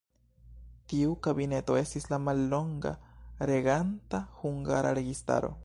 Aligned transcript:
Tiu 0.93 1.11
kabineto 1.27 1.75
estis 1.81 2.09
la 2.13 2.19
mallonga 2.29 2.95
reganta 3.53 4.23
hungara 4.41 4.99
registaro. 5.03 5.57